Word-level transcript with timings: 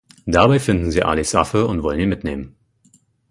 Dabei 0.25 0.57
finden 0.59 0.89
sie 0.89 1.03
Alis 1.03 1.35
Waffe 1.35 1.67
und 1.67 1.83
wollen 1.83 1.99
ihn 1.99 2.09
mitnehmen. 2.09 2.55